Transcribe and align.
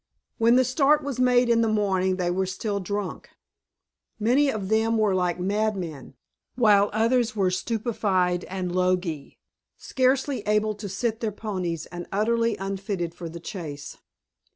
When 0.39 0.55
the 0.55 0.65
start 0.65 1.03
was 1.03 1.19
made 1.19 1.47
in 1.47 1.61
the 1.61 1.67
morning 1.67 2.15
they 2.15 2.31
were 2.31 2.47
still 2.47 2.79
drunk. 2.79 3.29
Many 4.19 4.49
of 4.51 4.67
them 4.69 4.97
were 4.97 5.13
like 5.13 5.39
mad 5.39 5.77
men, 5.77 6.15
while 6.55 6.89
others 6.91 7.35
were 7.35 7.51
stupefied 7.51 8.43
and 8.45 8.75
logy, 8.75 9.37
scarcely 9.77 10.41
able 10.47 10.73
to 10.73 10.89
sit 10.89 11.19
their 11.19 11.31
ponies 11.31 11.85
and 11.85 12.07
utterly 12.11 12.57
unfitted 12.57 13.13
for 13.13 13.29
the 13.29 13.39
chase. 13.39 13.99